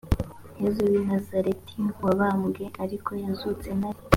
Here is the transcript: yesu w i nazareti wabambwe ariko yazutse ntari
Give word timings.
yesu 0.61 0.81
w 0.89 0.91
i 0.99 1.01
nazareti 1.09 1.79
wabambwe 2.03 2.63
ariko 2.83 3.09
yazutse 3.23 3.67
ntari 3.79 3.99